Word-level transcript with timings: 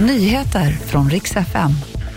Nyheter 0.00 0.70
från 0.70 1.10
riks 1.10 1.36
FM. 1.36 1.70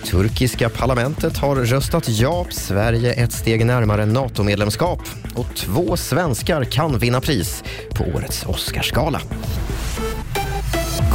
Turkiska 0.06 0.70
parlamentet 0.70 1.38
har 1.38 1.56
röstat 1.56 2.10
ja, 2.10 2.46
Sverige 2.50 3.14
ett 3.14 3.32
steg 3.32 3.66
närmare 3.66 4.06
NATO-medlemskap 4.06 5.02
och 5.36 5.56
två 5.56 5.98
svenskar 5.98 6.64
kan 6.64 6.98
vinna 7.00 7.22
pris 7.22 7.64
på 7.96 8.04
årets 8.04 8.46
Oscarsgala. 8.46 9.22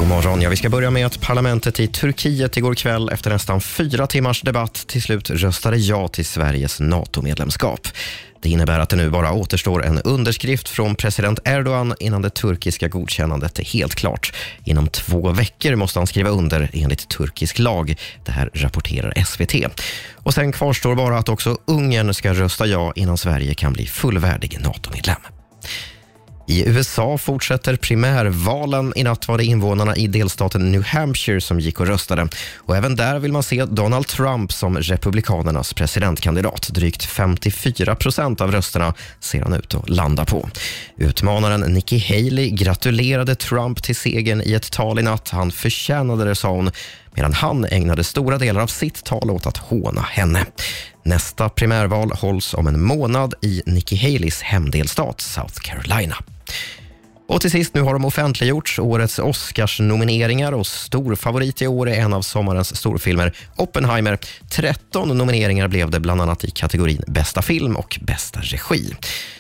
God 0.06 0.14
morgon. 0.14 0.42
Ja, 0.42 0.50
vi 0.50 0.56
ska 0.56 0.69
börja 0.69 0.90
med 0.90 1.06
att 1.06 1.21
parlamentet 1.21 1.80
i 1.80 1.87
Turkiet 1.87 2.56
igår 2.56 2.74
kväll 2.74 3.08
efter 3.08 3.30
nästan 3.30 3.60
fyra 3.60 4.06
timmars 4.06 4.42
debatt 4.42 4.74
till 4.74 5.03
slut 5.03 5.30
röstade 5.30 5.76
ja 5.76 6.08
till 6.08 6.24
Sveriges 6.24 6.80
NATO-medlemskap. 6.80 7.88
Det 8.42 8.48
innebär 8.48 8.80
att 8.80 8.88
det 8.88 8.97
nu 8.97 9.11
bara 9.11 9.33
återstår 9.33 9.84
en 9.84 9.98
underskrift 9.98 10.69
från 10.69 10.94
president 10.94 11.38
Erdogan 11.44 11.94
innan 12.01 12.22
det 12.22 12.30
turkiska 12.30 12.88
godkännandet 12.88 13.58
är 13.58 13.65
helt 13.65 13.94
klart. 13.94 14.34
Inom 14.65 14.88
två 14.88 15.30
veckor 15.30 15.74
måste 15.74 15.98
han 15.98 16.07
skriva 16.07 16.30
under 16.30 16.70
enligt 16.73 17.09
turkisk 17.09 17.59
lag. 17.59 17.95
Det 18.25 18.33
här 18.33 18.51
rapporterar 18.55 19.25
SVT. 19.25 19.55
Och 20.15 20.34
Sen 20.34 20.52
kvarstår 20.52 20.95
bara 20.95 21.19
att 21.19 21.29
också 21.29 21.59
Ungern 21.66 22.15
ska 22.15 22.34
rösta 22.34 22.66
ja 22.66 22.93
innan 22.97 23.19
Sverige 23.19 23.55
kan 23.55 23.73
bli 23.73 23.87
fullvärdig 23.87 24.59
NATO-medlem. 24.61 25.36
I 26.56 26.69
USA 26.69 27.19
fortsätter 27.19 27.77
primärvalen. 27.77 28.92
I 28.97 29.05
natt 29.05 29.28
var 29.28 29.38
det 29.38 29.45
invånarna 29.45 29.97
i 29.97 30.06
delstaten 30.06 30.73
New 30.73 30.83
Hampshire 30.83 31.41
som 31.41 31.60
gick 31.60 31.80
och 31.80 31.87
röstade. 31.87 32.28
Och 32.56 32.77
även 32.77 32.97
där 32.97 33.19
vill 33.19 33.33
man 33.33 33.42
se 33.42 33.64
Donald 33.64 34.06
Trump 34.06 34.52
som 34.52 34.77
Republikanernas 34.77 35.74
presidentkandidat. 35.74 36.69
Drygt 36.69 37.05
54 37.05 37.97
procent 37.97 38.41
av 38.41 38.52
rösterna 38.52 38.95
ser 39.20 39.42
han 39.42 39.52
ut 39.52 39.74
att 39.74 39.88
landa 39.88 40.24
på. 40.24 40.48
Utmanaren 40.97 41.61
Nikki 41.61 41.98
Haley 41.98 42.50
gratulerade 42.50 43.34
Trump 43.34 43.83
till 43.83 43.97
segern 43.97 44.42
i 44.45 44.55
ett 44.55 44.73
tal 44.73 44.98
i 44.98 45.02
natt. 45.02 45.28
Han 45.28 45.52
förtjänade 45.52 46.25
det, 46.25 46.34
sa 46.34 46.48
hon 46.48 46.70
medan 47.14 47.33
han 47.33 47.64
ägnade 47.64 48.05
stora 48.05 48.38
delar 48.38 48.61
av 48.61 48.66
sitt 48.66 49.05
tal 49.05 49.30
åt 49.30 49.47
att 49.47 49.56
håna 49.56 50.02
henne. 50.02 50.47
Nästa 51.03 51.48
primärval 51.48 52.11
hålls 52.11 52.55
om 52.55 52.66
en 52.66 52.83
månad 52.83 53.34
i 53.42 53.62
Nikki 53.66 53.97
Haleys 53.97 54.42
hemdelstat 54.42 55.20
South 55.20 55.61
Carolina. 55.61 56.16
Och 57.29 57.41
till 57.41 57.51
sist, 57.51 57.75
nu 57.75 57.81
har 57.81 57.93
de 57.93 58.05
offentliggjorts 58.05 58.79
årets 58.79 59.19
Oscars-nomineringar 59.19 60.53
och 60.53 60.67
stor 60.67 61.15
favorit 61.15 61.62
i 61.62 61.67
år 61.67 61.89
är 61.89 61.95
en 61.95 62.12
av 62.12 62.23
sommarens 62.23 62.77
storfilmer, 62.77 63.37
Oppenheimer. 63.57 64.19
13 64.51 65.19
nomineringar 65.19 65.69
blev 65.69 65.91
det 65.91 66.01
bland 66.01 66.21
annat 66.21 66.45
i 66.45 66.51
kategorin 66.51 67.03
bästa 67.07 67.43
film 67.43 67.77
och 67.77 67.99
bästa 68.03 68.41
regi. 68.41 68.95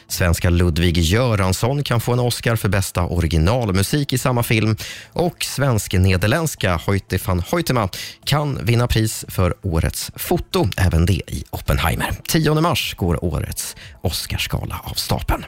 Svenska 0.08 0.50
Ludvig 0.50 0.98
Göransson 0.98 1.82
kan 1.82 2.00
få 2.00 2.12
en 2.12 2.18
Oscar 2.18 2.56
för 2.56 2.68
bästa 2.68 3.02
originalmusik 3.02 4.12
i 4.12 4.18
samma 4.18 4.42
film 4.42 4.76
och 5.12 5.44
svensk-nederländska 5.44 6.76
Hoyte 6.86 7.18
van 7.26 7.40
Hoytema 7.40 7.88
kan 8.24 8.64
vinna 8.64 8.86
pris 8.86 9.24
för 9.28 9.54
årets 9.62 10.10
foto, 10.14 10.68
även 10.76 11.06
det 11.06 11.12
i 11.12 11.44
Oppenheimer. 11.50 12.10
10 12.28 12.54
mars 12.54 12.94
går 12.94 13.24
årets 13.24 13.76
Oscarsgala 14.02 14.80
av 14.84 14.94
stapeln. 14.94 15.44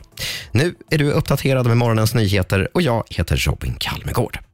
Nu 0.52 0.74
är 0.90 0.98
du 0.98 1.10
uppdaterad 1.10 1.66
med 1.66 1.76
morgonens 1.76 2.14
nyheter 2.14 2.68
och 2.74 2.82
jag 2.82 3.04
heter 3.10 3.36
Robin 3.36 3.74
Kalmegård. 3.74 4.47